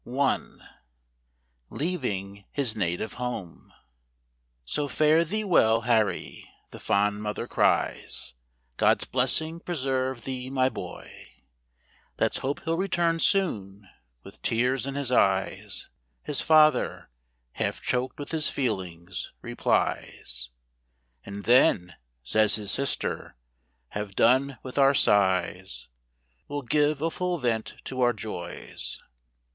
1. 0.03 0.67
Leaving 1.69 2.45
his 2.51 2.75
native 2.75 3.13
home. 3.21 3.71
SO 4.65 4.87
fare 4.87 5.23
thee 5.23 5.43
well, 5.43 5.81
Harry, 5.81 6.49
the 6.71 6.79
fond 6.79 7.21
mother 7.21 7.45
cries, 7.47 8.33
God's 8.77 9.05
blessing 9.05 9.59
preserve 9.59 10.23
thee 10.23 10.49
my 10.49 10.69
boy; 10.69 11.29
Let's 12.17 12.39
hope 12.39 12.61
he'll 12.63 12.77
return 12.79 13.19
soon, 13.19 13.87
(with 14.23 14.41
tears 14.41 14.87
in 14.87 14.95
his 14.95 15.11
eyes) 15.11 15.89
His 16.23 16.41
father 16.41 17.11
(half 17.51 17.79
choked 17.79 18.17
with 18.17 18.31
his 18.31 18.49
feelings) 18.49 19.33
replies; 19.43 20.49
And 21.23 21.43
then, 21.43 21.93
says 22.23 22.55
his 22.55 22.71
sister, 22.71 23.35
have 23.89 24.15
done 24.15 24.57
with 24.63 24.79
our 24.79 24.95
sighs, 24.95 25.89
We'll 26.47 26.63
give 26.63 27.03
a 27.03 27.11
full 27.11 27.37
vent 27.37 27.75
to 27.85 28.01
our 28.01 28.13
joys. 28.13 28.99